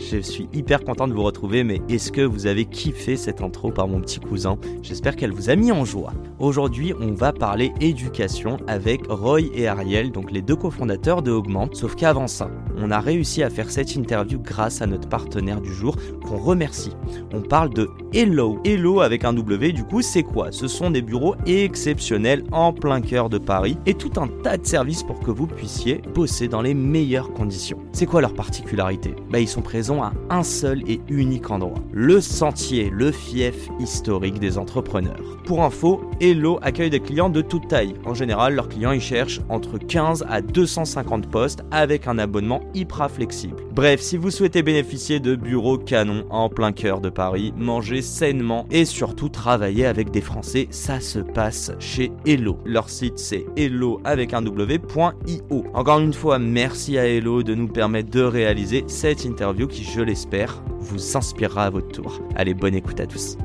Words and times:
je 0.00 0.18
suis 0.18 0.48
hyper 0.52 0.82
content 0.84 1.06
de 1.06 1.12
vous 1.12 1.22
retrouver, 1.22 1.62
mais 1.62 1.80
est-ce 1.88 2.10
que 2.10 2.22
vous 2.22 2.46
avez 2.46 2.64
kiffé 2.64 3.16
cette 3.16 3.42
intro 3.42 3.70
par 3.70 3.86
mon 3.86 4.00
petit 4.00 4.18
cousin? 4.18 4.58
J'espère 4.82 5.14
qu'elle 5.14 5.32
vous 5.32 5.50
a 5.50 5.56
mis 5.56 5.72
en 5.72 5.84
joie. 5.84 6.12
Aujourd'hui, 6.38 6.94
on 6.98 7.12
va 7.12 7.32
parler 7.32 7.72
éducation 7.80 8.56
avec 8.66 9.06
Roy 9.08 9.42
et 9.54 9.68
Ariel, 9.68 10.10
donc 10.10 10.32
les 10.32 10.42
deux 10.42 10.56
cofondateurs 10.56 11.22
de 11.22 11.30
Augmente. 11.30 11.76
Sauf 11.76 11.94
qu'avant 11.94 12.26
ça, 12.26 12.50
on 12.82 12.90
a 12.90 13.00
réussi 13.00 13.42
à 13.42 13.50
faire 13.50 13.70
cette 13.70 13.94
interview 13.94 14.38
grâce 14.38 14.82
à 14.82 14.86
notre 14.86 15.08
partenaire 15.08 15.60
du 15.60 15.72
jour, 15.72 15.96
qu'on 16.26 16.38
remercie. 16.38 16.92
On 17.32 17.40
parle 17.40 17.70
de 17.70 17.90
Hello. 18.12 18.58
Hello 18.64 19.00
avec 19.00 19.24
un 19.24 19.32
W, 19.32 19.72
du 19.72 19.84
coup, 19.84 20.02
c'est 20.02 20.22
quoi? 20.22 20.50
Ce 20.50 20.68
sont 20.68 20.90
des 20.90 21.02
bureaux 21.02 21.36
exceptionnels 21.46 22.44
en 22.52 22.72
plein 22.72 23.00
cœur 23.00 23.28
de 23.28 23.38
Paris 23.38 23.76
et 23.86 23.94
tout 23.94 24.12
un 24.16 24.28
tas 24.42 24.56
de 24.56 24.66
services 24.66 25.02
pour 25.02 25.20
que 25.20 25.30
vous 25.30 25.46
puissiez 25.46 26.02
bosser 26.14 26.48
dans 26.48 26.62
les 26.62 26.74
meilleures 26.74 27.32
conditions. 27.32 27.78
C'est 27.92 28.06
quoi 28.06 28.20
leur 28.20 28.34
particularité? 28.34 29.14
Bah, 29.30 29.40
ils 29.40 29.48
sont 29.48 29.62
présents 29.62 30.02
à 30.02 30.12
un 30.30 30.42
seul 30.42 30.82
et 30.88 31.00
unique 31.08 31.50
endroit, 31.50 31.82
le 31.92 32.20
sentier, 32.20 32.90
le 32.90 33.12
fief 33.12 33.68
historique 33.78 34.38
des 34.38 34.58
entrepreneurs. 34.58 35.38
Pour 35.44 35.62
info, 35.62 36.02
Hello 36.20 36.58
accueille 36.62 36.90
des 36.90 37.00
clients 37.00 37.30
de 37.30 37.42
toute 37.42 37.68
taille. 37.68 37.94
En 38.04 38.14
général, 38.14 38.54
leurs 38.54 38.68
clients 38.68 38.92
y 38.92 39.00
cherchent 39.00 39.40
entre 39.48 39.78
15 39.78 40.24
à 40.28 40.40
250 40.40 41.28
postes 41.28 41.62
avec 41.70 42.06
un 42.06 42.18
abonnement 42.18 42.60
hyper 42.74 43.10
flexible. 43.10 43.56
Bref, 43.72 44.00
si 44.00 44.16
vous 44.16 44.30
souhaitez 44.30 44.62
bénéficier 44.62 45.20
de 45.20 45.34
bureaux 45.34 45.78
canons 45.78 46.24
en 46.30 46.48
plein 46.48 46.72
cœur 46.72 47.00
de 47.00 47.10
Paris, 47.10 47.52
manger 47.56 48.02
sainement 48.02 48.66
et 48.70 48.84
surtout 48.84 49.28
travailler 49.28 49.86
avec 49.86 50.10
des 50.10 50.20
Français, 50.20 50.68
ça 50.70 51.00
se 51.00 51.18
passe 51.18 51.72
chez 51.78 52.12
Hello. 52.26 52.58
Leur 52.64 52.90
site 52.90 53.18
c'est 53.18 53.46
hello 53.56 54.00
avec 54.04 54.34
un 54.34 54.42
w.io. 54.42 55.64
Encore 55.74 56.00
une 56.00 56.12
fois, 56.12 56.38
merci 56.38 56.98
à 56.98 57.06
Hello 57.06 57.42
de 57.42 57.54
nous 57.54 57.68
permettre 57.68 58.10
de 58.10 58.22
réaliser 58.22 58.84
cette 58.86 59.24
interview 59.24 59.66
qui 59.66 59.84
je 59.84 60.00
l'espère, 60.00 60.62
vous 60.78 61.16
inspirera 61.16 61.66
à 61.66 61.70
votre 61.70 61.88
tour. 61.88 62.20
Allez, 62.36 62.54
bonne 62.54 62.74
écoute 62.74 63.00
à 63.00 63.06
tous. 63.06 63.36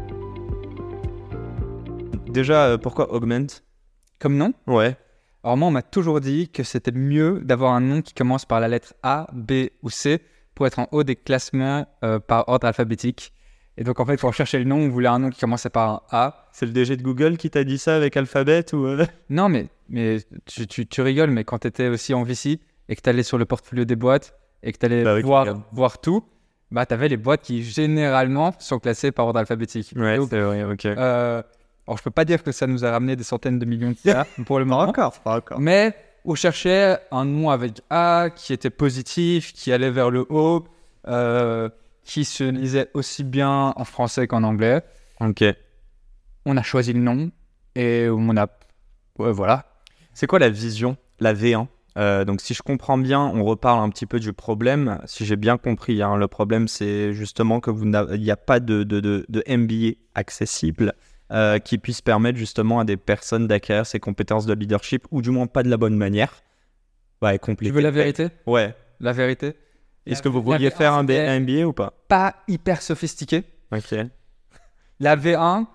Déjà, 2.27 2.65
euh, 2.65 2.77
pourquoi 2.77 3.13
Augment 3.13 3.47
Comme 4.19 4.35
nom? 4.37 4.53
Ouais. 4.67 4.97
Alors 5.45 5.57
moi, 5.57 5.67
on 5.67 5.71
m'a 5.71 5.83
toujours 5.83 6.21
dit 6.21 6.49
que 6.49 6.63
c'était 6.63 6.91
mieux 6.91 7.39
d'avoir 7.43 7.73
un 7.73 7.79
nom 7.79 8.01
qui 8.01 8.15
commence 8.15 8.45
par 8.45 8.59
la 8.59 8.67
lettre 8.67 8.95
A, 9.03 9.27
B 9.31 9.67
ou 9.83 9.91
C 9.91 10.19
pour 10.55 10.65
être 10.65 10.79
en 10.79 10.87
haut 10.91 11.03
des 11.03 11.15
classements 11.15 11.85
euh, 12.03 12.17
par 12.17 12.49
ordre 12.49 12.65
alphabétique. 12.65 13.31
Et 13.77 13.83
donc 13.83 13.99
en 13.99 14.05
fait, 14.07 14.17
pour 14.19 14.33
chercher 14.33 14.57
le 14.57 14.63
nom, 14.65 14.77
on 14.77 14.89
voulait 14.89 15.07
un 15.07 15.19
nom 15.19 15.29
qui 15.29 15.39
commençait 15.39 15.69
par 15.69 15.89
un 15.91 16.01
A. 16.09 16.47
C'est 16.51 16.65
le 16.65 16.71
DG 16.71 16.97
de 16.97 17.03
Google 17.03 17.37
qui 17.37 17.51
t'a 17.51 17.63
dit 17.63 17.77
ça 17.77 17.95
avec 17.95 18.17
alphabet 18.17 18.65
ou 18.73 18.87
euh? 18.87 19.05
Non, 19.29 19.47
mais, 19.47 19.67
mais 19.87 20.17
tu, 20.47 20.65
tu, 20.65 20.87
tu 20.87 21.01
rigoles, 21.03 21.29
mais 21.29 21.43
quand 21.43 21.59
tu 21.59 21.67
étais 21.67 21.89
aussi 21.89 22.15
en 22.15 22.23
VC 22.23 22.59
et 22.89 22.95
que 22.95 23.01
tu 23.01 23.09
allais 23.11 23.21
sur 23.21 23.37
le 23.37 23.45
portfolio 23.45 23.85
des 23.85 23.95
boîtes 23.95 24.33
et 24.63 24.71
que 24.71 24.79
tu 24.79 24.85
allais 24.87 25.03
Bah 25.03 25.19
voir, 25.21 25.45
voir 25.71 26.01
tout, 26.01 26.23
bah, 26.71 26.87
tu 26.87 26.95
avais 26.95 27.07
les 27.07 27.17
boîtes 27.17 27.43
qui 27.43 27.61
généralement 27.61 28.51
sont 28.57 28.79
classées 28.79 29.11
par 29.11 29.27
ordre 29.27 29.39
alphabétique. 29.41 29.93
Ouais, 29.95 30.17
c'est 30.27 30.41
vrai, 30.41 30.63
ok. 30.63 30.85
euh, 30.87 31.43
alors 31.87 31.97
je 31.97 32.03
peux 32.03 32.11
pas 32.11 32.25
dire 32.25 32.43
que 32.43 32.51
ça 32.51 32.67
nous 32.67 32.83
a 32.85 32.91
ramené 32.91 33.15
des 33.15 33.23
centaines 33.23 33.59
de 33.59 33.65
millions 33.65 33.91
de 33.91 33.97
dollars 34.03 34.25
pour 34.45 34.59
le 34.59 34.65
moment. 34.65 34.81
encore, 34.81 35.19
pas 35.19 35.37
encore. 35.37 35.59
Mais 35.59 35.95
on 36.25 36.35
cherchait 36.35 36.97
un 37.11 37.25
nom 37.25 37.49
avec 37.51 37.81
A 37.89 38.29
qui 38.35 38.53
était 38.53 38.69
positif, 38.71 39.53
qui 39.53 39.71
allait 39.71 39.91
vers 39.91 40.09
le 40.09 40.25
haut, 40.29 40.65
euh, 41.07 41.69
qui 42.03 42.25
se 42.25 42.43
lisait 42.43 42.89
aussi 42.93 43.23
bien 43.23 43.73
en 43.75 43.83
français 43.85 44.27
qu'en 44.27 44.43
anglais. 44.43 44.81
Ok. 45.19 45.43
On 46.45 46.57
a 46.57 46.63
choisi 46.63 46.93
le 46.93 46.99
nom 46.99 47.31
et 47.75 48.07
on 48.09 48.35
a. 48.37 48.47
Ouais, 49.19 49.31
voilà. 49.31 49.65
C'est 50.13 50.27
quoi 50.27 50.39
la 50.39 50.49
vision, 50.49 50.97
la 51.19 51.33
V1 51.33 51.67
Euh, 51.97 52.25
donc 52.25 52.41
si 52.41 52.53
je 52.53 52.61
comprends 52.61 52.97
bien, 52.97 53.21
on 53.21 53.43
reparle 53.45 53.79
un 53.79 53.89
petit 53.89 54.05
peu 54.05 54.19
du 54.19 54.33
problème. 54.33 54.99
Si 55.05 55.25
j'ai 55.25 55.37
bien 55.37 55.57
compris, 55.57 56.01
hein, 56.01 56.17
le 56.17 56.27
problème 56.27 56.67
c'est 56.67 57.13
justement 57.13 57.59
que 57.61 57.69
vous 57.71 57.85
il 57.85 58.21
n'y 58.21 58.31
a 58.31 58.35
pas 58.37 58.59
de, 58.59 58.83
de, 58.83 58.99
de, 58.99 59.25
de 59.29 59.43
MBA 59.47 59.97
accessible 60.13 60.93
euh, 61.31 61.59
qui 61.59 61.77
puisse 61.77 62.01
permettre 62.01 62.37
justement 62.37 62.79
à 62.79 62.85
des 62.85 62.97
personnes 62.97 63.47
d'acquérir 63.47 63.85
ces 63.85 63.99
compétences 63.99 64.45
de 64.45 64.53
leadership 64.53 65.05
ou 65.11 65.21
du 65.21 65.31
moins 65.31 65.47
pas 65.47 65.63
de 65.63 65.69
la 65.69 65.77
bonne 65.77 65.95
manière. 65.95 66.33
Ouais, 67.21 67.33
Tu 67.33 67.39
compliqué. 67.45 67.71
veux 67.71 67.81
la 67.81 67.91
vérité? 67.91 68.27
Ouais. 68.45 68.75
La 68.99 69.11
vérité? 69.13 69.55
Est-ce 70.05 70.21
que 70.21 70.29
vous 70.29 70.41
vouliez 70.41 70.69
V1, 70.69 70.75
faire 70.75 70.93
un, 70.93 71.07
un 71.09 71.39
MBA 71.39 71.65
ou 71.65 71.73
pas? 71.73 71.93
Pas 72.07 72.35
hyper 72.47 72.81
sophistiqué. 72.81 73.43
Ok. 73.71 73.95
La 74.99 75.15
V1, 75.15 75.65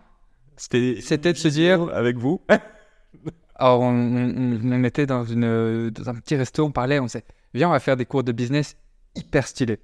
C'était 0.56 0.98
C'était 1.00 1.32
de 1.32 1.38
se 1.38 1.48
dire- 1.48 1.88
avec 1.92 2.16
vous. 2.16 2.40
alors 3.56 3.80
on, 3.80 3.88
on- 3.92 4.60
on 4.72 4.84
était 4.84 5.06
dans, 5.06 5.24
une, 5.24 5.90
dans 5.90 6.08
un 6.08 6.14
petit 6.14 6.36
resto, 6.36 6.64
on 6.64 6.70
parlait, 6.70 6.98
on 7.00 7.08
s'est 7.08 7.24
viens, 7.54 7.68
on 7.68 7.72
va 7.72 7.80
faire 7.80 7.96
des 7.96 8.06
cours 8.06 8.22
de 8.22 8.32
business 8.32 8.76
hyper 9.16 9.46
stylés. 9.46 9.80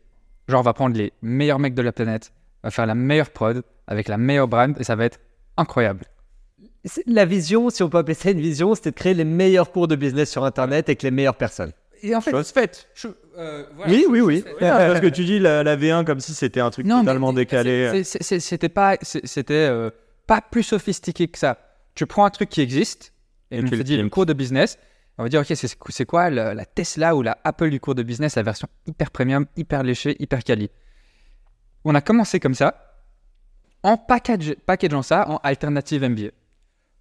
Genre, 0.48 0.60
on 0.60 0.62
va 0.62 0.72
prendre 0.74 0.96
les 0.96 1.12
meilleurs 1.22 1.58
mecs 1.58 1.74
de 1.74 1.82
la 1.82 1.92
planète, 1.92 2.32
on 2.62 2.68
va 2.68 2.70
faire 2.70 2.86
la 2.86 2.94
meilleure 2.94 3.30
prod 3.30 3.62
avec 3.88 4.06
la 4.08 4.16
meilleure 4.16 4.46
brand 4.48 4.78
et 4.80 4.84
ça 4.84 4.94
va 4.94 5.04
être 5.06 5.18
incroyable. 5.56 6.04
C'est- 6.84 7.02
La 7.06 7.24
vision, 7.24 7.70
si 7.70 7.82
on 7.82 7.88
peut 7.88 7.98
appeler 7.98 8.14
ça 8.14 8.30
une 8.30 8.40
vision, 8.40 8.74
c'était 8.74 8.90
de 8.90 8.96
créer 8.96 9.14
les 9.14 9.24
meilleurs 9.24 9.72
cours 9.72 9.88
de 9.88 9.96
business 9.96 10.30
sur 10.30 10.44
Internet 10.44 10.88
avec 10.88 11.02
les 11.02 11.10
meilleures 11.10 11.36
personnes. 11.36 11.72
Et 12.02 12.14
en 12.14 12.20
fait, 12.20 12.30
Chose 12.30 12.50
faite. 12.50 12.88
Oui, 13.88 14.04
oui, 14.08 14.20
oui. 14.20 14.44
Parce 14.60 15.00
que 15.00 15.06
tu 15.08 15.24
dis 15.24 15.38
la, 15.38 15.62
la 15.62 15.76
V1 15.76 16.04
comme 16.04 16.20
si 16.20 16.34
c'était 16.34 16.60
un 16.60 16.70
truc 16.70 16.86
Non, 16.86 16.96
mais 16.98 17.02
totalement 17.02 17.30
c'est- 17.30 17.36
décalé. 17.36 18.02
C'était 18.04 18.68
pas, 18.68 18.96
c'était 19.02 19.54
euh, 19.54 19.90
pas 20.26 20.40
plus 20.40 20.62
sophistiqué 20.62 21.26
que 21.28 21.38
ça. 21.38 21.58
Tu 21.94 22.06
prends 22.06 22.24
un 22.26 22.30
truc 22.30 22.50
qui 22.50 22.60
existe 22.60 23.12
et, 23.50 23.60
tu 23.62 23.70
te 23.70 23.74
le 23.74 23.82
dit 23.84 23.96
le 23.96 24.08
cours 24.10 24.26
de 24.26 24.32
business. 24.34 24.78
On 25.18 25.22
va 25.22 25.28
dire 25.30 25.40
ok, 25.40 25.46
c'est 25.54 25.66
c'est 25.88 26.04
quoi 26.04 26.28
la, 26.28 26.52
la 26.52 26.66
Tesla 26.66 27.16
ou 27.16 27.22
la 27.22 27.38
Apple 27.42 27.70
du 27.70 27.80
cours 27.80 27.94
de 27.94 28.02
business, 28.02 28.36
la 28.36 28.42
version 28.42 28.68
hyper 28.86 29.10
premium, 29.10 29.46
hyper 29.56 29.82
léchée, 29.82 30.14
hyper 30.18 30.44
quali. 30.44 30.70
On 31.84 31.94
a 31.94 32.02
commencé 32.02 32.38
comme 32.40 32.54
ça, 32.54 32.85
en 33.86 33.96
package, 33.96 34.54
packageant 34.66 35.02
ça 35.02 35.28
en 35.30 35.36
alternative 35.42 36.02
MBA. 36.08 36.30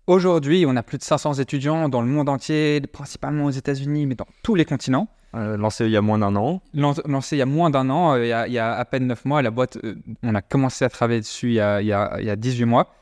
Aujourd'hui, 0.07 0.65
on 0.67 0.75
a 0.75 0.83
plus 0.83 0.99
de 0.99 1.03
500 1.03 1.33
étudiants 1.35 1.89
dans 1.89 2.01
le 2.01 2.07
monde 2.07 2.29
entier, 2.29 2.79
principalement 2.93 3.45
aux 3.45 3.49
États-Unis, 3.51 4.05
mais 4.05 4.13
dans 4.15 4.27
tous 4.43 4.53
les 4.53 4.65
continents. 4.65 5.07
Euh, 5.33 5.57
lancé 5.57 5.85
il 5.85 5.91
y 5.91 5.97
a 5.97 6.01
moins 6.01 6.19
d'un 6.19 6.35
an. 6.35 6.61
Lan- 6.73 6.93
lancé 7.05 7.35
il 7.35 7.39
y 7.39 7.41
a 7.41 7.45
moins 7.47 7.69
d'un 7.71 7.89
an, 7.89 8.13
euh, 8.13 8.23
il, 8.23 8.29
y 8.29 8.31
a, 8.33 8.47
il 8.47 8.53
y 8.53 8.59
a 8.59 8.73
à 8.75 8.85
peine 8.85 9.07
9 9.07 9.25
mois. 9.25 9.41
La 9.41 9.49
boîte, 9.51 9.77
euh, 9.83 9.95
on 10.23 10.35
a 10.35 10.41
commencé 10.41 10.85
à 10.85 10.89
travailler 10.89 11.19
dessus 11.21 11.47
il 11.49 11.53
y 11.55 11.59
a, 11.59 11.81
il 11.81 11.87
y 11.87 11.91
a- 11.93 12.17
il 12.19 12.25
y 12.25 12.29
a 12.29 12.35
18 12.35 12.65
mois. 12.65 12.93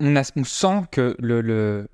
On, 0.00 0.14
a, 0.16 0.22
on 0.36 0.44
sent 0.44 0.82
que 0.92 1.16
le, 1.18 1.40
le- 1.40 1.88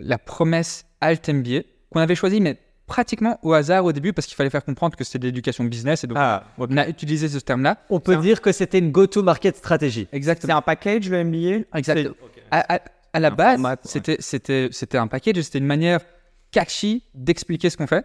la 0.00 0.18
promesse 0.18 0.84
Alt 1.00 1.28
MBA, 1.28 1.60
qu'on 1.90 2.00
avait 2.00 2.14
choisi, 2.16 2.40
mais 2.40 2.58
pratiquement 2.86 3.38
au 3.42 3.52
hasard 3.52 3.84
au 3.84 3.92
début, 3.92 4.12
parce 4.12 4.26
qu'il 4.26 4.36
fallait 4.36 4.50
faire 4.50 4.64
comprendre 4.64 4.96
que 4.96 5.04
c'était 5.04 5.18
de 5.20 5.24
l'éducation 5.26 5.64
business. 5.64 6.04
Et 6.04 6.06
donc, 6.06 6.18
Ah, 6.20 6.44
on 6.58 6.76
a 6.76 6.88
utilisé 6.88 7.28
ce 7.28 7.38
terme-là. 7.38 7.78
On 7.90 8.00
peut 8.00 8.12
C'est 8.12 8.18
un- 8.18 8.22
dire 8.22 8.40
que 8.40 8.52
c'était 8.52 8.78
une 8.78 8.90
go-to-market 8.92 9.56
stratégie. 9.56 10.08
Exactement. 10.12 10.56
un 10.56 10.62
package 10.62 11.08
le 11.08 11.18
MBA 11.24 11.64
Exactement. 11.78 12.14
À, 12.50 12.74
à- 12.76 12.80
à 13.14 13.20
la 13.20 13.28
Un 13.28 13.30
base, 13.58 13.60
c'était 14.20 14.98
un 14.98 15.06
package, 15.06 15.40
c'était 15.42 15.58
une 15.58 15.66
manière 15.66 16.00
catchy 16.50 17.02
d'expliquer 17.14 17.70
ce 17.70 17.76
qu'on 17.76 17.86
fait. 17.86 18.04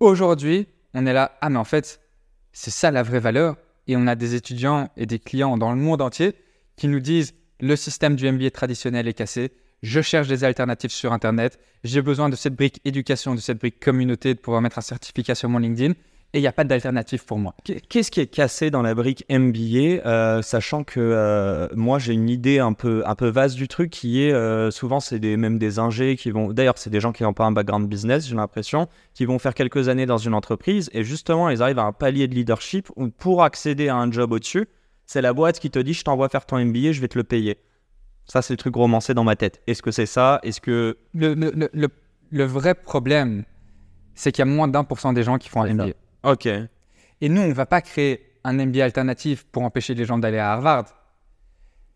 Aujourd'hui, 0.00 0.66
on 0.94 1.06
est 1.06 1.12
là, 1.12 1.32
ah 1.40 1.50
mais 1.50 1.58
en 1.58 1.64
fait, 1.64 2.00
c'est 2.52 2.70
ça 2.70 2.90
la 2.90 3.02
vraie 3.02 3.20
valeur. 3.20 3.56
Et 3.86 3.96
on 3.96 4.06
a 4.06 4.14
des 4.14 4.34
étudiants 4.34 4.88
et 4.96 5.06
des 5.06 5.18
clients 5.18 5.58
dans 5.58 5.70
le 5.72 5.76
monde 5.76 6.00
entier 6.00 6.34
qui 6.76 6.86
nous 6.88 7.00
disent, 7.00 7.34
le 7.60 7.76
système 7.76 8.14
du 8.16 8.30
MBA 8.30 8.50
traditionnel 8.52 9.08
est 9.08 9.14
cassé, 9.14 9.52
je 9.82 10.00
cherche 10.00 10.28
des 10.28 10.44
alternatives 10.44 10.90
sur 10.90 11.12
Internet, 11.12 11.58
j'ai 11.84 12.02
besoin 12.02 12.28
de 12.28 12.36
cette 12.36 12.54
brique 12.54 12.80
éducation, 12.84 13.34
de 13.34 13.40
cette 13.40 13.58
brique 13.58 13.80
communauté, 13.80 14.34
de 14.34 14.38
pouvoir 14.38 14.62
mettre 14.62 14.78
un 14.78 14.82
certificat 14.82 15.34
sur 15.34 15.48
mon 15.48 15.58
LinkedIn, 15.58 15.94
et 16.32 16.38
il 16.38 16.42
n'y 16.42 16.46
a 16.46 16.52
pas 16.52 16.64
d'alternative 16.64 17.24
pour 17.24 17.38
moi. 17.38 17.54
Qu'est-ce 17.88 18.10
qui 18.10 18.20
est 18.20 18.26
cassé 18.26 18.70
dans 18.70 18.82
la 18.82 18.94
brique 18.94 19.24
MBA, 19.28 20.06
euh, 20.06 20.42
sachant 20.42 20.84
que 20.84 21.00
euh, 21.00 21.66
moi 21.74 21.98
j'ai 21.98 22.12
une 22.12 22.28
idée 22.28 22.60
un 22.60 22.72
peu, 22.72 23.02
un 23.04 23.16
peu 23.16 23.28
vaste 23.28 23.56
du 23.56 23.66
truc 23.66 23.90
qui 23.90 24.22
est 24.22 24.32
euh, 24.32 24.70
souvent 24.70 25.00
c'est 25.00 25.18
même 25.18 25.58
des 25.58 25.80
ingés 25.80 26.16
qui 26.16 26.30
vont, 26.30 26.52
d'ailleurs 26.52 26.78
c'est 26.78 26.90
des 26.90 27.00
gens 27.00 27.12
qui 27.12 27.24
n'ont 27.24 27.32
pas 27.32 27.46
un 27.46 27.52
background 27.52 27.88
business, 27.88 28.28
j'ai 28.28 28.36
l'impression, 28.36 28.88
qui 29.12 29.24
vont 29.24 29.40
faire 29.40 29.54
quelques 29.54 29.88
années 29.88 30.06
dans 30.06 30.18
une 30.18 30.34
entreprise 30.34 30.88
et 30.92 31.02
justement 31.02 31.50
ils 31.50 31.62
arrivent 31.62 31.80
à 31.80 31.84
un 31.84 31.92
palier 31.92 32.28
de 32.28 32.34
leadership 32.34 32.88
où 32.94 33.08
pour 33.08 33.42
accéder 33.42 33.88
à 33.88 33.96
un 33.96 34.10
job 34.12 34.30
au-dessus, 34.30 34.68
c'est 35.06 35.22
la 35.22 35.32
boîte 35.32 35.58
qui 35.58 35.70
te 35.70 35.80
dit 35.80 35.94
je 35.94 36.04
t'envoie 36.04 36.28
faire 36.28 36.46
ton 36.46 36.64
MBA, 36.64 36.92
je 36.92 37.00
vais 37.00 37.08
te 37.08 37.18
le 37.18 37.24
payer. 37.24 37.58
Ça 38.30 38.42
c'est 38.42 38.52
le 38.52 38.58
truc 38.58 38.74
romancé 38.76 39.12
dans 39.14 39.24
ma 39.24 39.34
tête. 39.36 39.60
Est-ce 39.66 39.82
que 39.82 39.90
c'est 39.90 40.06
ça? 40.06 40.38
Est-ce 40.42 40.60
que 40.60 40.96
Le, 41.14 41.34
le- 41.34 41.50
le- 41.54 41.70
le- 41.72 41.88
le 42.30 42.44
vrai 42.44 42.74
problème, 42.74 43.44
c'est 44.14 44.30
qu'il 44.32 44.40
y 44.44 44.48
a 44.48 44.52
moins 44.52 44.68
d'un 44.68 44.84
pour 44.84 45.00
cent 45.00 45.12
des 45.12 45.22
gens 45.24 45.36
qui 45.38 45.48
font 45.48 45.62
un 45.62 45.66
ça. 45.66 45.74
MBA. 45.74 45.92
Ok. 46.22 46.46
Et 46.46 47.28
nous, 47.28 47.40
on 47.42 47.48
ne 47.48 47.52
va 47.52 47.66
pas 47.66 47.80
créer 47.80 48.24
un 48.44 48.52
MBA 48.54 48.84
alternatif 48.84 49.44
pour 49.50 49.62
empêcher 49.64 49.94
les 49.94 50.04
gens 50.04 50.18
d'aller 50.18 50.38
à 50.38 50.52
Harvard. 50.52 50.86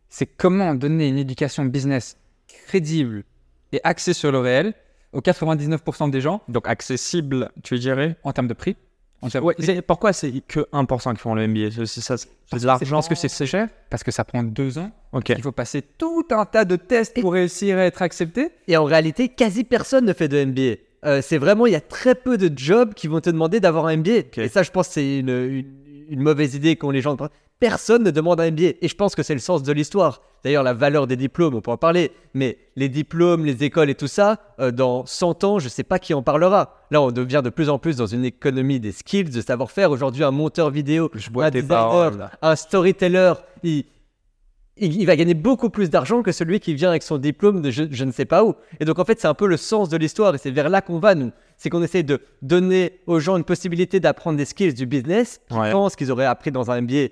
c'est 0.08 0.26
comment 0.26 0.74
donner 0.74 1.08
une 1.08 1.18
éducation 1.18 1.64
business 1.64 2.16
crédible 2.48 3.24
et 3.72 3.80
axée 3.84 4.12
sur 4.12 4.30
le 4.32 4.38
réel 4.38 4.74
aux 5.12 5.20
99% 5.20 6.10
des 6.10 6.20
gens 6.20 6.42
Donc 6.48 6.66
accessible, 6.68 7.50
tu 7.62 7.78
dirais? 7.78 8.16
en 8.24 8.32
termes 8.32 8.48
de 8.48 8.54
prix. 8.54 8.76
Ouais, 9.22 9.54
c'est- 9.58 9.80
Pourquoi 9.82 10.12
c'est 10.12 10.32
que 10.46 10.66
1% 10.72 11.14
qui 11.14 11.20
font 11.20 11.34
le 11.34 11.46
MBA 11.48 11.70
C'est 11.86 12.00
ça, 12.02 12.16
c'est 12.18 12.28
de 12.60 12.66
l'argent. 12.66 12.96
parce 12.96 13.08
que 13.08 13.14
c'est 13.14 13.46
cher, 13.46 13.68
parce 13.88 14.02
que 14.04 14.10
ça 14.10 14.22
prend 14.24 14.42
deux 14.42 14.76
ans. 14.78 14.90
Ok. 15.12 15.30
Il 15.30 15.42
faut 15.42 15.52
passer 15.52 15.80
tout 15.82 16.26
un 16.30 16.44
tas 16.44 16.64
de 16.66 16.76
tests 16.76 17.18
pour 17.20 17.32
réussir 17.32 17.78
à 17.78 17.82
être 17.84 18.02
accepté. 18.02 18.50
Et 18.68 18.76
en 18.76 18.84
réalité, 18.84 19.28
quasi 19.30 19.64
personne 19.64 20.04
ne 20.04 20.12
fait 20.12 20.28
de 20.28 20.44
MBA. 20.44 20.74
Euh, 21.06 21.20
c'est 21.22 21.38
vraiment, 21.38 21.66
il 21.66 21.72
y 21.72 21.76
a 21.76 21.80
très 21.80 22.14
peu 22.14 22.36
de 22.38 22.50
jobs 22.58 22.94
qui 22.94 23.08
vont 23.08 23.20
te 23.20 23.28
demander 23.30 23.60
d'avoir 23.60 23.86
un 23.86 23.96
MBA. 23.96 24.22
Et 24.36 24.48
ça, 24.48 24.62
je 24.62 24.70
pense, 24.70 24.88
que 24.88 24.94
c'est 24.94 25.18
une, 25.20 25.28
une- 25.28 25.74
une 26.08 26.22
mauvaise 26.22 26.54
idée 26.54 26.76
qu'ont 26.76 26.90
les 26.90 27.00
gens. 27.00 27.16
Personne 27.60 28.02
ne 28.02 28.10
demande 28.10 28.40
un 28.40 28.50
MBA. 28.50 28.72
Et 28.80 28.88
je 28.88 28.94
pense 28.94 29.14
que 29.14 29.22
c'est 29.22 29.34
le 29.34 29.40
sens 29.40 29.62
de 29.62 29.72
l'histoire. 29.72 30.22
D'ailleurs, 30.42 30.62
la 30.62 30.74
valeur 30.74 31.06
des 31.06 31.16
diplômes, 31.16 31.54
on 31.54 31.60
peut 31.60 31.70
en 31.70 31.76
parler. 31.76 32.12
Mais 32.34 32.58
les 32.76 32.88
diplômes, 32.88 33.44
les 33.46 33.64
écoles 33.64 33.88
et 33.90 33.94
tout 33.94 34.08
ça, 34.08 34.38
euh, 34.60 34.70
dans 34.70 35.06
100 35.06 35.44
ans, 35.44 35.58
je 35.58 35.66
ne 35.66 35.70
sais 35.70 35.84
pas 35.84 35.98
qui 35.98 36.12
en 36.12 36.22
parlera. 36.22 36.76
Là, 36.90 37.00
on 37.00 37.10
devient 37.10 37.40
de 37.42 37.50
plus 37.50 37.70
en 37.70 37.78
plus 37.78 37.96
dans 37.96 38.06
une 38.06 38.24
économie 38.24 38.80
des 38.80 38.92
skills, 38.92 39.24
de 39.24 39.40
savoir-faire. 39.40 39.90
Aujourd'hui, 39.90 40.24
un 40.24 40.30
monteur 40.30 40.70
vidéo, 40.70 41.10
Je 41.14 41.30
un 41.38 41.50
designer, 41.50 42.30
un 42.42 42.56
storyteller, 42.56 43.34
il, 43.62 43.84
il, 44.76 45.00
il 45.00 45.06
va 45.06 45.16
gagner 45.16 45.34
beaucoup 45.34 45.70
plus 45.70 45.88
d'argent 45.88 46.22
que 46.22 46.32
celui 46.32 46.60
qui 46.60 46.74
vient 46.74 46.90
avec 46.90 47.02
son 47.02 47.18
diplôme 47.18 47.62
de 47.62 47.70
je, 47.70 47.84
je 47.90 48.04
ne 48.04 48.12
sais 48.12 48.24
pas 48.24 48.44
où. 48.44 48.54
Et 48.80 48.84
donc 48.84 48.98
en 48.98 49.04
fait, 49.04 49.20
c'est 49.20 49.28
un 49.28 49.34
peu 49.34 49.46
le 49.46 49.56
sens 49.56 49.88
de 49.88 49.96
l'histoire 49.96 50.34
et 50.34 50.38
c'est 50.38 50.50
vers 50.50 50.68
là 50.68 50.82
qu'on 50.82 50.98
va, 50.98 51.14
nous. 51.14 51.30
C'est 51.64 51.70
qu'on 51.70 51.82
essaie 51.82 52.02
de 52.02 52.20
donner 52.42 53.00
aux 53.06 53.20
gens 53.20 53.38
une 53.38 53.44
possibilité 53.44 53.98
d'apprendre 53.98 54.36
des 54.36 54.44
skills 54.44 54.74
du 54.74 54.84
business 54.84 55.40
qu'ils 55.48 55.56
Ouais. 55.58 55.72
pensent 55.72 55.96
qu'ils 55.96 56.12
auraient 56.12 56.26
appris 56.26 56.50
dans 56.52 56.70
un 56.70 56.82
MBA 56.82 57.06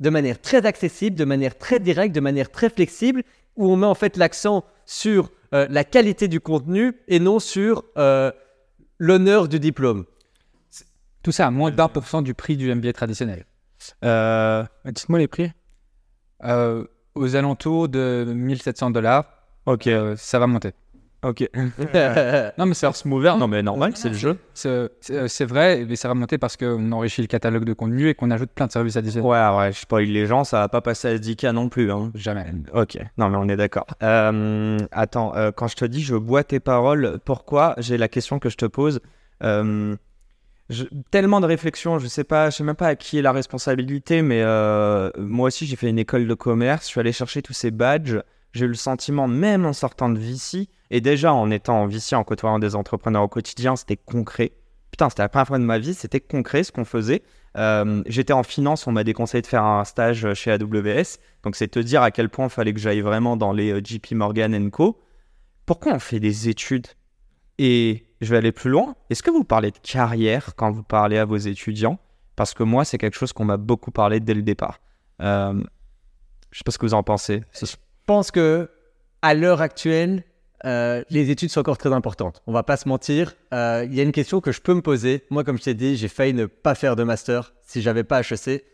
de 0.00 0.08
manière 0.08 0.40
très 0.40 0.64
accessible, 0.64 1.14
de 1.14 1.26
manière 1.26 1.58
très 1.58 1.78
directe, 1.78 2.14
de 2.14 2.20
manière 2.20 2.50
très 2.50 2.70
flexible, 2.70 3.22
où 3.56 3.70
on 3.70 3.76
met 3.76 3.86
en 3.86 3.94
fait 3.94 4.16
l'accent 4.16 4.64
sur 4.86 5.30
euh, 5.52 5.66
la 5.68 5.84
qualité 5.84 6.26
du 6.26 6.40
contenu 6.40 6.94
et 7.06 7.18
non 7.20 7.38
sur 7.38 7.84
euh, 7.98 8.32
l'honneur 8.98 9.46
du 9.46 9.60
diplôme. 9.60 10.06
Tout 11.22 11.32
ça 11.32 11.46
à 11.46 11.50
moins 11.50 11.70
d'un 11.70 11.88
pour 11.88 12.06
cent 12.06 12.22
du 12.22 12.32
prix 12.32 12.56
du 12.56 12.74
MBA 12.74 12.94
traditionnel. 12.94 13.44
Euh, 14.06 14.64
Dites-moi 14.86 15.18
les 15.18 15.28
prix. 15.28 15.52
Euh, 16.44 16.86
aux 17.14 17.36
alentours 17.36 17.90
de 17.90 18.24
1700 18.34 18.90
dollars, 18.90 19.26
Ok. 19.66 19.86
ça 20.16 20.38
va 20.38 20.46
monter. 20.46 20.70
Ok. 21.22 21.48
Non, 22.58 22.66
mais 22.66 22.74
c'est 22.74 22.86
First 22.86 23.04
mover, 23.04 23.34
non 23.38 23.46
mais 23.48 23.62
normal, 23.62 23.92
c'est 23.94 24.08
le 24.08 24.14
jeu. 24.14 24.38
c'est- 24.54 24.90
c'est 25.00 25.28
c'est 25.28 25.44
vrai, 25.44 25.84
mais 25.88 25.94
va 26.08 26.14
monter 26.14 26.38
parce 26.38 26.56
qu'on 26.56 26.92
enrichit 26.92 27.20
le 27.20 27.26
catalogue 27.26 27.64
de 27.64 27.72
contenu 27.74 28.08
et 28.08 28.14
qu'on 28.14 28.30
ajoute 28.30 28.50
plein 28.50 28.66
de 28.66 28.72
services 28.72 28.96
additionnels. 28.96 29.28
Ouais, 29.30 29.56
ouais, 29.58 29.72
je 29.72 29.80
spoil 29.80 30.04
les 30.06 30.26
gens, 30.26 30.44
ça 30.44 30.60
va 30.60 30.68
pas 30.68 30.80
passer 30.80 31.08
à 31.08 31.10
SDK 31.12 31.44
non 31.52 31.68
plus. 31.68 31.92
Hein. 31.92 32.10
Jamais. 32.14 32.46
Ok, 32.72 32.96
non 33.18 33.28
mais 33.28 33.36
on 33.36 33.48
est 33.48 33.56
d'accord. 33.56 33.86
Euh, 34.02 34.78
attends, 34.92 35.34
euh, 35.36 35.50
quand 35.54 35.68
je 35.68 35.76
te 35.76 35.84
dis 35.84 36.02
je 36.02 36.16
bois 36.16 36.42
tes 36.44 36.60
paroles, 36.60 37.18
pourquoi? 37.24 37.74
J'ai 37.78 37.98
la 37.98 38.08
question 38.08 38.38
que 38.38 38.48
je 38.48 38.56
te 38.56 38.66
pose. 38.66 39.00
Euh, 39.42 39.96
je- 40.70 40.84
tellement 41.10 41.40
de 41.40 41.46
réflexions, 41.46 41.98
je 41.98 42.06
sais 42.06 42.24
pas, 42.24 42.48
je 42.50 42.56
sais 42.56 42.64
même 42.64 42.76
pas 42.76 42.88
à 42.88 42.94
qui 42.96 43.18
est 43.18 43.22
la 43.22 43.32
responsabilité, 43.32 44.22
mais 44.22 44.42
moi 45.18 45.48
aussi 45.48 45.66
j'ai 45.66 45.76
fait 45.76 45.88
une 45.90 45.98
école 45.98 46.26
de 46.26 46.34
commerce, 46.34 46.84
je 46.84 46.88
suis 46.88 47.00
allé 47.00 47.12
chercher 47.12 47.42
tous 47.42 47.52
ces 47.52 47.70
badges. 47.70 48.16
J'ai 48.52 48.64
eu 48.64 48.68
le 48.68 48.74
sentiment, 48.74 49.28
même 49.28 49.64
en 49.66 49.72
sortant 49.72 50.08
de 50.08 50.18
VC, 50.18 50.68
et 50.90 51.00
déjà 51.00 51.32
en 51.32 51.50
étant 51.50 51.82
en 51.82 51.86
VC, 51.86 52.14
en 52.14 52.24
côtoyant 52.24 52.58
des 52.58 52.74
entrepreneurs 52.74 53.22
au 53.22 53.28
quotidien, 53.28 53.76
c'était 53.76 53.96
concret. 53.96 54.52
Putain, 54.90 55.08
c'était 55.08 55.22
la 55.22 55.28
première 55.28 55.46
fois 55.46 55.58
de 55.58 55.64
ma 55.64 55.78
vie, 55.78 55.94
c'était 55.94 56.20
concret 56.20 56.64
ce 56.64 56.72
qu'on 56.72 56.84
faisait. 56.84 57.22
Euh, 57.56 58.02
J'étais 58.06 58.32
en 58.32 58.42
finance, 58.42 58.86
on 58.86 58.92
m'a 58.92 59.04
déconseillé 59.04 59.42
de 59.42 59.46
faire 59.46 59.64
un 59.64 59.84
stage 59.84 60.34
chez 60.34 60.50
AWS. 60.50 61.18
Donc 61.42 61.56
c'est 61.56 61.68
te 61.68 61.78
dire 61.78 62.02
à 62.02 62.10
quel 62.10 62.28
point 62.28 62.46
il 62.46 62.50
fallait 62.50 62.74
que 62.74 62.80
j'aille 62.80 63.00
vraiment 63.00 63.36
dans 63.36 63.52
les 63.52 63.72
euh, 63.72 63.80
JP 63.82 64.12
Morgan 64.12 64.70
Co. 64.70 65.00
Pourquoi 65.66 65.94
on 65.94 65.98
fait 66.00 66.20
des 66.20 66.48
études? 66.48 66.88
Et 67.58 68.06
je 68.20 68.30
vais 68.30 68.38
aller 68.38 68.52
plus 68.52 68.70
loin. 68.70 68.96
Est-ce 69.10 69.22
que 69.22 69.30
vous 69.30 69.44
parlez 69.44 69.70
de 69.70 69.78
carrière 69.78 70.54
quand 70.56 70.72
vous 70.72 70.82
parlez 70.82 71.18
à 71.18 71.24
vos 71.24 71.36
étudiants? 71.36 71.98
Parce 72.34 72.54
que 72.54 72.62
moi, 72.62 72.84
c'est 72.84 72.98
quelque 72.98 73.16
chose 73.16 73.32
qu'on 73.32 73.44
m'a 73.44 73.58
beaucoup 73.58 73.90
parlé 73.90 74.18
dès 74.18 74.34
le 74.34 74.42
départ. 74.42 74.80
Euh, 75.20 75.62
je 76.50 76.58
sais 76.58 76.64
pas 76.64 76.72
ce 76.72 76.78
que 76.78 76.86
vous 76.86 76.94
en 76.94 77.02
pensez. 77.02 77.42
Je 77.52 77.66
pense 78.06 78.30
que 78.30 78.70
à 79.22 79.34
l'heure 79.34 79.60
actuelle, 79.60 80.24
euh, 80.66 81.02
les 81.10 81.30
études 81.30 81.50
sont 81.50 81.60
encore 81.60 81.78
très 81.78 81.92
importantes. 81.92 82.42
On 82.46 82.52
va 82.52 82.62
pas 82.62 82.76
se 82.76 82.88
mentir. 82.88 83.34
Euh, 83.54 83.84
Il 83.88 83.94
y 83.94 84.00
a 84.00 84.02
une 84.02 84.12
question 84.12 84.40
que 84.40 84.52
je 84.52 84.60
peux 84.60 84.74
me 84.74 84.82
poser. 84.82 85.24
Moi, 85.30 85.44
comme 85.44 85.58
je 85.58 85.64
t'ai 85.64 85.74
dit, 85.74 85.96
j'ai 85.96 86.08
failli 86.08 86.34
ne 86.34 86.46
pas 86.46 86.74
faire 86.74 86.96
de 86.96 87.02
master. 87.02 87.54
Si 87.66 87.80
j'avais 87.82 88.04
pas 88.04 88.20
HEC, 88.20 88.64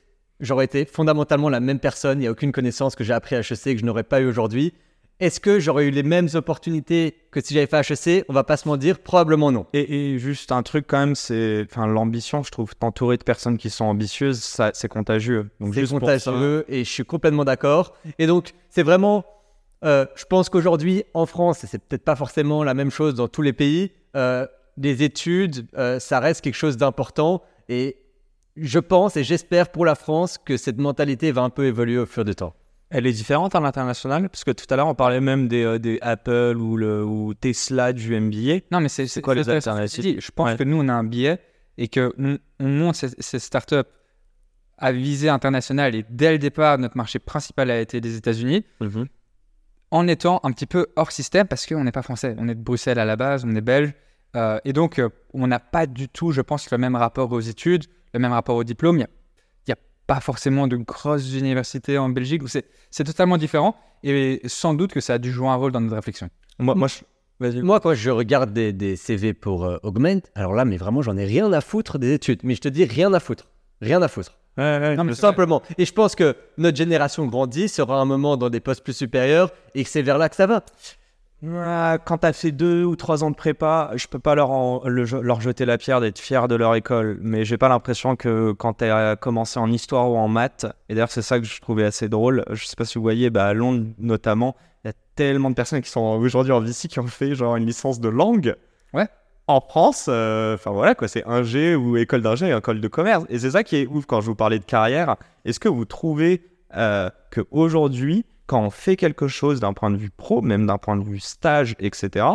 j'aurais 0.40 0.64
été 0.64 0.84
fondamentalement 0.84 1.48
la 1.48 1.60
même 1.60 1.78
personne. 1.78 2.18
Il 2.18 2.22
n'y 2.22 2.26
a 2.26 2.30
aucune 2.32 2.52
connaissance 2.52 2.96
que 2.96 3.04
j'ai 3.04 3.12
appris 3.12 3.36
à 3.36 3.40
HEC 3.40 3.62
que 3.74 3.78
je 3.78 3.84
n'aurais 3.84 4.02
pas 4.04 4.20
eu 4.20 4.26
aujourd'hui. 4.26 4.74
Est-ce 5.18 5.40
que 5.40 5.58
j'aurais 5.60 5.86
eu 5.86 5.90
les 5.90 6.02
mêmes 6.02 6.28
opportunités 6.34 7.14
que 7.30 7.40
si 7.40 7.54
j'avais 7.54 7.66
fait 7.66 7.80
HEC 7.90 8.24
On 8.28 8.34
va 8.34 8.44
pas 8.44 8.58
se 8.58 8.68
mentir, 8.68 8.98
probablement 8.98 9.50
non. 9.50 9.64
Et, 9.72 10.12
et 10.14 10.18
juste 10.18 10.52
un 10.52 10.62
truc 10.62 10.84
quand 10.86 10.98
même, 10.98 11.14
c'est, 11.14 11.64
enfin, 11.70 11.86
l'ambition. 11.86 12.42
Je 12.42 12.50
trouve 12.50 12.74
t'entourer 12.76 13.16
de 13.16 13.22
personnes 13.24 13.56
qui 13.56 13.70
sont 13.70 13.86
ambitieuses, 13.86 14.40
ça, 14.40 14.72
c'est 14.74 14.88
contagieux. 14.88 15.48
Donc 15.60 15.72
C'est 15.72 15.80
juste 15.80 15.92
ça- 15.94 15.98
contagieux 16.00 16.64
et 16.68 16.84
je 16.84 16.90
suis 16.90 17.04
complètement 17.04 17.44
d'accord. 17.46 17.94
Et 18.18 18.26
donc, 18.26 18.52
c'est 18.68 18.82
vraiment. 18.82 19.24
Euh, 19.86 20.04
je 20.16 20.24
pense 20.24 20.48
qu'aujourd'hui, 20.48 21.04
en 21.14 21.24
France, 21.26 21.64
et 21.64 21.66
c'est 21.66 21.78
peut-être 21.78 22.04
pas 22.04 22.16
forcément 22.16 22.64
la 22.64 22.74
même 22.74 22.90
chose 22.90 23.14
dans 23.14 23.28
tous 23.28 23.42
les 23.42 23.52
pays, 23.52 23.92
euh, 24.16 24.46
les 24.76 25.02
études, 25.02 25.66
euh, 25.78 25.98
ça 26.00 26.20
reste 26.20 26.42
quelque 26.42 26.54
chose 26.54 26.76
d'important. 26.76 27.42
Et 27.68 27.96
je 28.56 28.78
pense 28.78 29.16
et 29.16 29.24
j'espère 29.24 29.70
pour 29.70 29.84
la 29.86 29.94
France 29.94 30.38
que 30.38 30.56
cette 30.56 30.78
mentalité 30.78 31.32
va 31.32 31.42
un 31.42 31.50
peu 31.50 31.64
évoluer 31.66 31.98
au 31.98 32.06
fur 32.06 32.24
du 32.24 32.34
temps. 32.34 32.54
Elle 32.88 33.06
est 33.06 33.12
différente 33.12 33.54
à 33.54 33.60
l'international? 33.60 34.28
Parce 34.28 34.44
que 34.44 34.52
tout 34.52 34.66
à 34.70 34.76
l'heure 34.76 34.86
on 34.86 34.94
parlait 34.94 35.20
même 35.20 35.48
des, 35.48 35.64
euh, 35.64 35.78
des 35.78 35.98
Apple 36.02 36.56
ou, 36.58 36.76
le, 36.76 37.04
ou 37.04 37.34
Tesla 37.34 37.92
du 37.92 38.18
MBA. 38.18 38.60
Non, 38.70 38.80
mais 38.80 38.88
c'est 38.88 39.20
quoi 39.20 39.34
les 39.34 39.48
alternatives? 39.48 40.20
Je 40.20 40.30
pense 40.30 40.50
Ouais. 40.50 40.56
que 40.56 40.62
nous, 40.64 40.76
on 40.80 40.88
a 40.88 40.92
un 40.92 41.04
biais 41.04 41.38
et 41.78 41.88
que 41.88 42.12
on, 42.18 42.38
on 42.60 42.68
monte 42.68 42.94
ces, 42.94 43.08
ces 43.18 43.38
startups 43.40 43.82
à 44.78 44.92
visée 44.92 45.28
internationale 45.30 45.94
et 45.94 46.04
dès 46.10 46.30
le 46.32 46.38
départ, 46.38 46.78
notre 46.78 46.96
marché 46.96 47.18
principal 47.18 47.70
a 47.70 47.80
été 47.80 48.00
les 48.00 48.16
États-Unis 48.16 48.64
en 49.90 50.08
étant 50.08 50.40
un 50.42 50.52
petit 50.52 50.66
peu 50.66 50.86
hors 50.96 51.12
système 51.12 51.46
parce 51.46 51.66
qu'on 51.66 51.84
n'est 51.84 51.92
pas 51.92 52.02
français. 52.02 52.34
On 52.38 52.48
est 52.48 52.54
de 52.54 52.62
Bruxelles 52.62 52.98
à 52.98 53.04
la 53.04 53.16
base, 53.16 53.44
on 53.44 53.54
est 53.54 53.60
belge. 53.60 53.94
euh, 54.34 54.58
et 54.64 54.72
donc, 54.72 54.98
euh, 54.98 55.08
on 55.32 55.46
n'a 55.46 55.60
pas 55.60 55.86
du 55.86 56.08
tout, 56.08 56.32
je 56.32 56.40
pense, 56.40 56.70
le 56.70 56.78
même 56.78 56.96
rapport 56.96 57.30
aux 57.32 57.40
études, 57.40 57.84
le 58.12 58.20
même 58.20 58.32
rapport 58.32 58.56
au 58.56 58.64
diplôme. 58.64 58.96
Il 58.96 59.06
n'y 59.68 59.72
a, 59.72 59.76
pas 60.06 60.20
forcément 60.20 60.68
de 60.68 60.76
grosses 60.76 61.32
universités 61.32 61.98
en 61.98 62.08
Belgique 62.08 62.42
où 62.42 62.46
c'est 62.48 63.04
totalement 63.04 63.38
différent. 63.38 63.76
Et 64.02 64.40
sans 64.46 64.74
doute 64.74 64.92
que 64.92 65.00
ça 65.00 65.14
a 65.14 65.18
dû 65.18 65.32
jouer 65.32 65.48
un 65.48 65.56
rôle 65.56 65.72
dans 65.72 65.80
notre 65.80 65.96
réflexion. 65.96 66.28
Moi, 66.58 66.74
moi 66.74 66.88
je... 66.88 67.00
Moi, 67.38 67.80
quand 67.80 67.92
je 67.92 68.10
regarde 68.10 68.52
des, 68.54 68.72
des 68.72 68.96
CV 68.96 69.34
pour 69.34 69.66
euh, 69.66 69.76
Augment, 69.82 70.22
alors 70.34 70.54
là, 70.54 70.64
mais 70.64 70.78
vraiment, 70.78 71.02
j'en 71.02 71.18
ai 71.18 71.26
rien 71.26 71.52
à 71.52 71.60
foutre 71.60 71.98
des 71.98 72.14
études. 72.14 72.40
Mais 72.44 72.54
je 72.54 72.62
te 72.62 72.68
dis, 72.68 72.84
rien 72.84 73.12
à 73.12 73.20
foutre. 73.20 73.50
Rien 73.82 74.00
à 74.00 74.08
foutre. 74.08 74.38
Ouais, 74.58 74.78
ouais, 74.78 74.96
Non, 74.96 75.04
mais. 75.04 75.14
Simplement. 75.14 75.62
Et 75.78 75.84
je 75.84 75.92
pense 75.92 76.14
que 76.14 76.34
notre 76.58 76.76
génération 76.76 77.26
grandit, 77.26 77.68
sera 77.68 78.00
un 78.00 78.04
moment 78.06 78.36
dans 78.36 78.48
des 78.50 78.60
postes 78.60 78.82
plus 78.82 78.96
supérieurs 78.96 79.50
et 79.74 79.84
que 79.84 79.90
c'est 79.90 80.02
vers 80.02 80.18
là 80.18 80.28
que 80.28 80.36
ça 80.36 80.46
va. 80.46 80.62
Quand 81.42 82.18
t'as 82.18 82.32
fait 82.32 82.50
deux 82.50 82.84
ou 82.84 82.96
trois 82.96 83.22
ans 83.22 83.30
de 83.30 83.36
prépa, 83.36 83.90
je 83.94 84.06
peux 84.06 84.18
pas 84.18 84.34
leur, 84.34 84.50
en- 84.50 84.82
le- 84.86 85.04
leur 85.20 85.40
jeter 85.42 85.66
la 85.66 85.76
pierre 85.76 86.00
d'être 86.00 86.18
fier 86.18 86.48
de 86.48 86.54
leur 86.54 86.74
école, 86.74 87.18
mais 87.20 87.44
j'ai 87.44 87.58
pas 87.58 87.68
l'impression 87.68 88.16
que 88.16 88.52
quand 88.52 88.72
t'as 88.72 89.16
commencé 89.16 89.58
en 89.60 89.70
histoire 89.70 90.10
ou 90.10 90.16
en 90.16 90.28
maths, 90.28 90.64
et 90.88 90.94
d'ailleurs 90.94 91.10
c'est 91.10 91.22
ça 91.22 91.38
que 91.38 91.44
je 91.44 91.60
trouvais 91.60 91.84
assez 91.84 92.08
drôle, 92.08 92.42
je 92.50 92.64
sais 92.64 92.74
pas 92.74 92.86
si 92.86 92.96
vous 92.96 93.02
voyez, 93.02 93.28
bah, 93.28 93.46
à 93.48 93.52
Londres 93.52 93.84
notamment, 93.98 94.56
il 94.82 94.88
y 94.88 94.90
a 94.90 94.94
tellement 95.14 95.50
de 95.50 95.54
personnes 95.54 95.82
qui 95.82 95.90
sont 95.90 96.00
aujourd'hui 96.00 96.52
en 96.52 96.60
VC 96.60 96.88
qui 96.88 96.98
ont 97.00 97.06
fait 97.06 97.34
genre 97.34 97.56
une 97.56 97.66
licence 97.66 98.00
de 98.00 98.08
langue. 98.08 98.56
Ouais. 98.94 99.06
En 99.48 99.60
France, 99.60 100.06
euh, 100.08 100.54
enfin 100.54 100.72
voilà 100.72 100.96
quoi, 100.96 101.06
c'est 101.06 101.24
un 101.24 101.44
G 101.44 101.76
ou 101.76 101.96
école 101.96 102.20
d'ingé, 102.20 102.50
école 102.52 102.80
de 102.80 102.88
commerce, 102.88 103.24
et 103.28 103.38
c'est 103.38 103.52
ça 103.52 103.62
qui 103.62 103.76
est 103.76 103.86
ouf 103.86 104.04
quand 104.04 104.20
je 104.20 104.26
vous 104.26 104.34
parlais 104.34 104.58
de 104.58 104.64
carrière. 104.64 105.16
Est-ce 105.44 105.60
que 105.60 105.68
vous 105.68 105.84
trouvez 105.84 106.42
euh, 106.74 107.08
que 107.30 107.46
aujourd'hui, 107.52 108.24
quand 108.46 108.60
on 108.62 108.70
fait 108.70 108.96
quelque 108.96 109.28
chose 109.28 109.60
d'un 109.60 109.72
point 109.72 109.90
de 109.92 109.96
vue 109.96 110.10
pro, 110.10 110.42
même 110.42 110.66
d'un 110.66 110.78
point 110.78 110.96
de 110.96 111.04
vue 111.04 111.20
stage, 111.20 111.76
etc., 111.78 112.26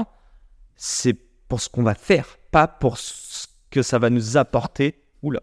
c'est 0.77 1.18
pour 1.50 1.60
ce 1.60 1.68
qu'on 1.68 1.84
va 1.84 1.96
faire, 1.96 2.38
pas 2.50 2.68
pour 2.68 2.98
ce 2.98 3.48
que 3.70 3.82
ça 3.82 4.00
va 4.00 4.10
nous 4.10 4.38
apporter? 4.38 5.03
Oula. 5.22 5.41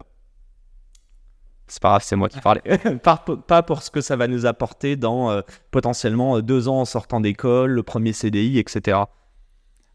C'est 1.66 1.82
pas 1.82 1.90
grave, 1.90 2.02
c'est 2.02 2.16
moi 2.16 2.30
qui 2.30 2.40
parlais. 2.40 2.62
pas, 3.02 3.62
pour 3.62 3.82
ce 3.82 3.90
que 3.90 4.00
ça 4.00 4.16
va 4.16 4.26
nous 4.26 4.46
apporter 4.46 4.96
dans 4.96 5.30
euh, 5.30 5.42
potentiellement 5.70 6.40
deux 6.40 6.66
ans 6.66 6.80
en 6.80 6.84
sortant 6.86 7.20
d'école, 7.20 7.72
le 7.72 7.82
premier 7.82 8.14
CDI, 8.14 8.58
etc. 8.58 9.00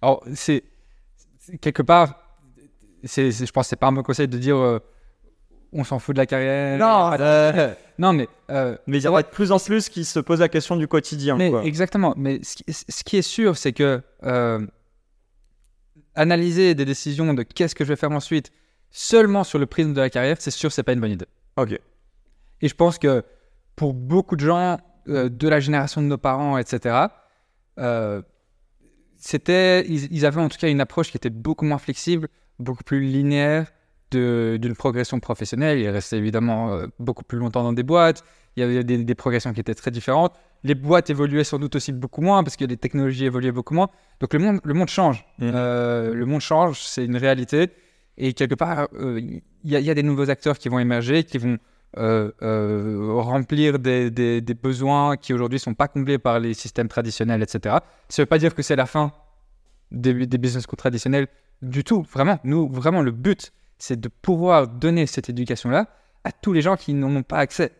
Alors, 0.04 0.24
c'est- 0.36 0.64
quelque 1.62 1.82
part, 1.82 2.20
c'est, 3.04 3.32
c'est- 3.32 3.46
je 3.46 3.52
pense 3.52 3.66
que 3.66 3.70
c'est 3.70 3.76
pas 3.76 3.88
un 3.88 3.92
bon 3.92 4.04
conseil 4.04 4.28
de 4.28 4.38
dire 4.38 4.58
euh, 4.58 4.80
on 5.72 5.84
s'en 5.84 6.00
fout 6.00 6.16
de 6.16 6.22
la 6.22 6.26
carrière. 6.26 6.80
Euh, 7.20 7.74
Non, 8.00 8.12
mais, 8.14 8.28
euh, 8.50 8.76
Mais 8.88 8.98
il 8.98 9.04
y 9.04 9.08
en 9.08 9.16
a 9.16 9.22
de 9.22 9.28
plus 9.28 9.52
en 9.52 9.60
plus 9.60 9.90
qui 9.90 10.04
se 10.06 10.20
posent 10.20 10.40
la 10.40 10.50
question 10.50 10.76
du 10.76 10.88
quotidien. 10.88 11.36
mais 11.36 11.50
quoi. 11.52 11.64
exactement. 11.64 12.14
Mais 12.18 12.40
ce 12.44 12.56
qui, 12.56 12.64
ce 12.74 13.04
qui 13.04 13.18
est 13.18 13.22
sûr, 13.22 13.56
c'est 13.58 13.74
que 13.74 14.02
euh, 14.24 14.66
analyser 16.16 16.76
des 16.76 16.86
décisions 16.86 17.34
de 17.34 17.44
qu'est-ce 17.44 17.76
que 17.76 17.84
je 17.84 17.90
vais 17.90 17.96
faire 17.96 18.12
ensuite 18.12 18.52
seulement 18.90 19.44
sur 19.44 19.60
le 19.60 19.66
prisme 19.66 19.94
de 19.94 20.02
la 20.02 20.10
carrière, 20.10 20.38
c'est 20.40 20.52
sûr, 20.52 20.72
c'est 20.72 20.84
pas 20.84 20.94
une 20.94 21.00
bonne 21.00 21.12
idée. 21.12 21.26
Ok. 21.58 21.80
Et 22.62 22.68
je 22.68 22.76
pense 22.76 22.98
que 23.00 23.24
pour 23.76 23.94
beaucoup 23.94 24.36
de 24.36 24.42
gens, 24.46 24.78
euh, 25.08 25.30
de 25.30 25.48
la 25.50 25.60
génération 25.60 26.02
de 26.02 26.08
nos 26.08 26.18
parents, 26.18 26.58
etc., 26.58 27.08
euh, 27.80 28.22
c'était, 29.26 29.86
ils, 29.88 30.14
ils 30.14 30.26
avaient 30.26 30.42
en 30.42 30.50
tout 30.50 30.58
cas 30.58 30.70
une 30.70 30.82
approche 30.82 31.10
qui 31.10 31.16
était 31.16 31.30
beaucoup 31.30 31.64
moins 31.64 31.78
flexible, 31.78 32.28
beaucoup 32.60 32.84
plus 32.84 33.00
linéaire 33.00 33.72
d'une 34.12 34.76
progression 34.76 35.22
professionnelle. 35.22 35.80
Ils 35.80 35.88
restaient 35.88 36.18
évidemment 36.18 36.74
euh, 36.74 36.88
beaucoup 37.00 37.24
plus 37.24 37.38
longtemps 37.38 37.64
dans 37.64 37.72
des 37.72 37.84
boîtes. 37.84 38.22
Il 38.58 38.60
y 38.60 38.64
avait 38.64 38.84
des, 38.84 38.98
des 39.02 39.16
progressions 39.16 39.54
qui 39.54 39.62
étaient 39.62 39.74
très 39.76 39.92
différentes. 39.92 40.34
Les 40.66 40.76
boîtes 40.76 41.10
évoluaient 41.10 41.46
sans 41.46 41.58
doute 41.58 41.78
aussi 41.78 41.94
beaucoup 41.94 42.22
moins 42.22 42.44
parce 42.44 42.58
que 42.58 42.66
les 42.66 42.76
technologies 42.76 43.24
évoluaient 43.24 43.54
beaucoup 43.54 43.74
moins. 43.74 43.90
Donc 44.20 44.34
le 44.34 44.40
monde, 44.40 44.60
le 44.62 44.74
monde 44.74 44.90
change. 44.90 45.26
Mhm. 45.40 45.52
Euh, 45.56 46.14
le 46.14 46.26
monde 46.26 46.42
change, 46.42 46.82
c'est 46.82 47.06
une 47.06 47.16
réalité. 47.16 47.70
Et 48.18 48.34
quelque 48.34 48.56
part, 48.56 48.90
euh, 48.94 49.22
y, 49.22 49.42
il 49.64 49.72
y 49.80 49.90
a 49.90 49.94
des 49.94 50.04
nouveaux 50.04 50.30
acteurs 50.30 50.58
qui 50.58 50.68
vont 50.68 50.80
émerger, 50.80 51.24
qui 51.24 51.38
vont 51.38 51.58
euh, 51.98 52.32
euh, 52.42 53.12
remplir 53.22 53.80
des, 53.80 54.10
des- 54.12 54.42
des 54.42 54.54
besoins 54.54 55.16
qui 55.18 55.34
aujourd'hui 55.34 55.58
ne 55.58 55.62
sont 55.62 55.74
pas 55.74 55.88
comblés 55.88 56.18
par 56.18 56.40
les 56.40 56.54
systèmes 56.54 56.88
traditionnels, 56.88 57.42
etc. 57.44 57.78
Ça 58.10 58.22
ne 58.22 58.24
veut 58.24 58.28
pas 58.28 58.38
dire 58.40 58.56
que 58.56 58.62
c'est 58.62 58.76
la 58.76 58.86
fin 58.86 59.12
des, 59.92 60.26
des 60.26 60.38
business 60.38 60.64
schools 60.64 60.78
traditionnels 60.78 61.28
du 61.62 61.84
tout. 61.84 62.04
Vraiment, 62.12 62.40
nous, 62.44 62.68
vraiment, 62.70 63.02
le 63.02 63.12
but, 63.12 63.52
c'est 63.78 64.00
de 64.00 64.10
pouvoir 64.10 64.68
donner 64.68 65.06
cette 65.06 65.30
éducation-là 65.30 65.88
à 66.24 66.32
tous 66.32 66.54
les 66.54 66.62
gens 66.62 66.76
qui 66.78 66.94
n'en 66.94 67.16
ont 67.16 67.24
pas 67.24 67.38
accès. 67.38 67.72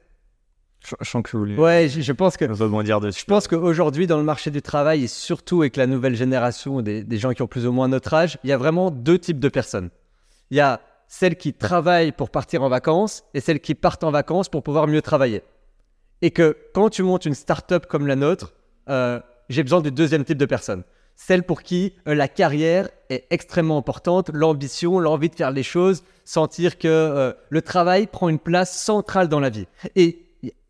Je, 0.86 0.96
je 1.00 1.10
sens 1.10 1.24
que 1.24 1.32
vous 1.32 1.40
voulez 1.40 1.56
Ouais, 1.58 1.88
je, 1.90 2.02
je 2.02 2.12
pense 2.12 2.36
que 2.36 2.44
rebondir 2.46 3.00
dessus. 3.00 3.22
Je 3.22 3.26
pense 3.26 3.48
qu'aujourd'hui, 3.48 4.06
dans 4.06 4.18
le 4.18 4.24
marché 4.24 4.52
du 4.52 4.62
travail, 4.62 5.06
et 5.06 5.08
surtout 5.08 5.62
avec 5.62 5.78
la 5.78 5.88
nouvelle 5.88 6.16
génération 6.16 6.82
des, 6.82 7.04
des 7.04 7.18
gens 7.18 7.32
qui 7.32 7.42
ont 7.42 7.48
plus 7.48 7.66
ou 7.66 7.72
moins 7.72 7.88
notre 7.88 8.14
âge, 8.14 8.38
il 8.44 8.50
y 8.50 8.54
a 8.54 8.58
vraiment 8.58 8.92
deux 8.92 9.18
types 9.18 9.40
de 9.40 9.48
personnes. 9.50 9.90
Il 10.52 10.58
y 10.58 10.60
a 10.60 10.82
celles 11.08 11.36
qui 11.36 11.54
travaillent 11.54 12.12
pour 12.12 12.30
partir 12.30 12.64
en 12.64 12.70
vacances 12.70 13.24
et 13.34 13.40
celles 13.40 13.60
qui 13.60 13.76
partent 13.76 14.04
en 14.04 14.12
vacances 14.12 14.50
pour 14.50 14.64
pouvoir 14.64 14.88
mieux 14.88 15.02
travailler. 15.02 15.44
Et 16.22 16.32
que 16.32 16.58
quand 16.74 16.90
tu 16.90 17.04
montes 17.04 17.26
une 17.26 17.34
start-up 17.34 17.86
comme 17.88 18.08
la 18.08 18.16
nôtre, 18.16 18.54
euh, 18.90 19.20
j'ai 19.50 19.64
besoin 19.64 19.82
du 19.82 19.92
deuxième 19.92 20.24
type 20.24 20.38
de 20.38 20.46
personnes. 20.46 20.84
Celles 21.16 21.44
pour 21.44 21.62
qui 21.62 21.94
euh, 22.08 22.16
la 22.16 22.28
carrière 22.28 22.90
est 23.10 23.26
extrêmement 23.30 23.78
importante, 23.78 24.30
l'ambition, 24.34 25.00
l'envie 25.00 25.30
de 25.30 25.36
faire 25.36 25.52
les 25.52 25.64
choses, 25.64 26.04
sentir 26.26 26.78
que 26.78 26.88
euh, 26.88 27.34
le 27.50 27.62
travail 27.62 28.08
prend 28.08 28.30
une 28.30 28.40
place 28.40 28.78
centrale 28.78 29.28
dans 29.28 29.40
la 29.40 29.50
vie. 29.50 29.68
Et 29.96 30.23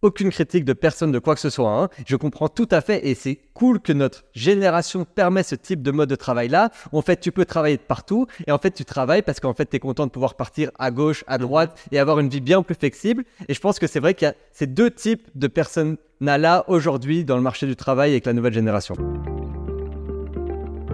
aucune 0.04 0.30
critique 0.30 0.66
de 0.66 0.74
personne 0.74 1.12
de 1.12 1.18
quoi 1.18 1.34
que 1.34 1.42
ce 1.42 1.50
soit. 1.50 1.72
hein. 1.72 1.90
Je 2.06 2.16
comprends 2.16 2.50
tout 2.50 2.68
à 2.70 2.82
fait 2.82 3.08
et 3.08 3.16
c'est 3.16 3.40
cool 3.54 3.80
que 3.80 3.94
notre 3.94 4.26
génération 4.34 5.06
permet 5.06 5.42
ce 5.44 5.56
type 5.56 5.82
de 5.82 5.92
mode 5.92 6.10
de 6.10 6.16
travail-là. 6.16 6.70
En 6.92 7.02
fait, 7.02 7.20
tu 7.20 7.32
peux 7.32 7.46
travailler 7.46 7.78
de 7.78 7.82
partout 7.82 8.28
et 8.46 8.52
en 8.52 8.58
fait, 8.60 8.72
tu 8.72 8.86
travailles 8.86 9.22
parce 9.22 9.40
qu'en 9.40 9.54
fait, 9.54 9.66
tu 9.66 9.78
es 9.78 9.80
content 9.80 10.06
de 10.06 10.12
pouvoir 10.12 10.36
partir 10.36 10.70
à 10.78 10.92
gauche, 10.92 11.24
à 11.28 11.38
droite 11.38 11.80
et 11.92 12.00
avoir 12.00 12.20
une 12.20 12.30
vie 12.30 12.42
bien 12.42 12.62
plus 12.62 12.76
flexible. 12.76 13.24
Et 13.48 13.54
je 13.54 13.60
pense 13.60 13.80
que 13.80 13.88
c'est 13.88 14.00
vrai 14.00 14.14
qu'il 14.14 14.28
y 14.28 14.30
a 14.32 14.36
ces 14.52 14.68
deux 14.68 14.92
types 14.92 15.28
de 15.36 15.48
personnes 15.48 15.98
là 16.20 16.64
aujourd'hui 16.68 17.26
dans 17.26 17.36
le 17.36 17.42
marché 17.42 17.66
du 17.66 17.76
travail 17.76 18.12
avec 18.12 18.26
la 18.26 18.34
nouvelle 18.34 18.54
génération. 18.54 18.96